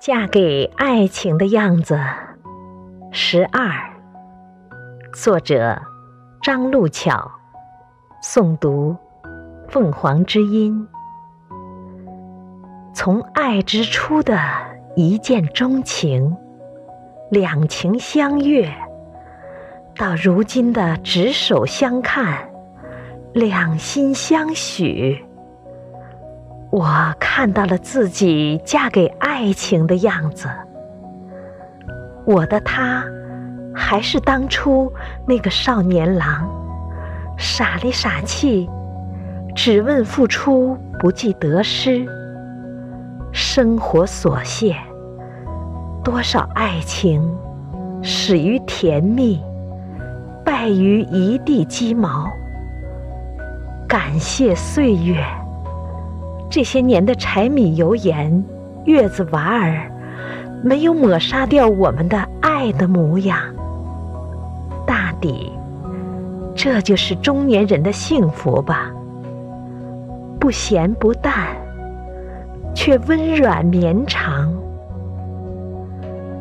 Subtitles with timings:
[0.00, 2.00] 嫁给爱情的样子，
[3.12, 3.70] 十二。
[5.12, 5.78] 作者：
[6.40, 7.30] 张路巧，
[8.24, 8.96] 诵读：
[9.68, 10.88] 凤凰之音。
[12.94, 14.40] 从爱之初的
[14.96, 16.34] 一见钟情、
[17.30, 18.72] 两情相悦，
[19.96, 22.48] 到如今的执手相看、
[23.34, 25.22] 两心相许。
[26.70, 26.86] 我
[27.18, 30.48] 看到了自己嫁给爱情的样子，
[32.24, 33.04] 我的他
[33.74, 34.92] 还是当初
[35.26, 36.48] 那个少年郎，
[37.36, 38.70] 傻里傻气，
[39.52, 42.06] 只问付出不计得失。
[43.32, 44.76] 生活琐屑，
[46.04, 47.36] 多少爱情
[48.00, 49.42] 始于甜蜜，
[50.44, 52.30] 败于一地鸡毛。
[53.88, 55.16] 感谢岁月。
[56.50, 58.44] 这些年的柴米油盐、
[58.84, 59.88] 月子娃儿，
[60.64, 63.38] 没有抹杀掉我们的爱的模样。
[64.84, 65.52] 大抵，
[66.56, 68.90] 这就是中年人的幸福吧。
[70.40, 71.46] 不咸不淡，
[72.74, 74.52] 却温软绵长。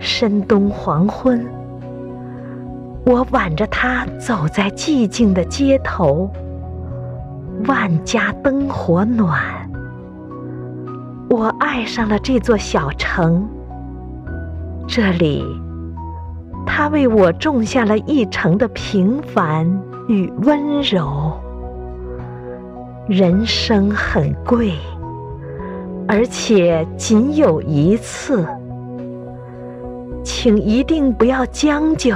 [0.00, 1.46] 深冬黄昏，
[3.06, 6.28] 我挽着他走在寂静的街头，
[7.68, 9.40] 万家灯火暖。
[11.32, 13.48] 我爱上了这座小城，
[14.86, 15.42] 这里，
[16.66, 19.66] 他为我种下了一城的平凡
[20.08, 21.32] 与温柔。
[23.08, 24.74] 人生很贵，
[26.06, 28.46] 而且仅有一次，
[30.22, 32.14] 请一定不要将就，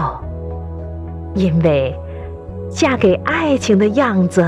[1.34, 1.98] 因为
[2.68, 4.46] 嫁给爱情的样子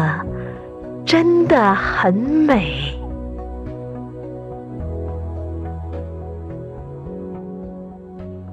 [1.06, 2.97] 真的很美。